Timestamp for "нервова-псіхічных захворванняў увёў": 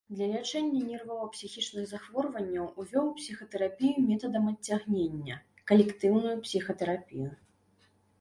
0.91-3.05